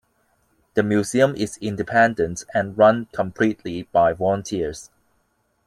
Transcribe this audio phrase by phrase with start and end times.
[0.73, 4.89] The museum is independent and run completely by volunteers.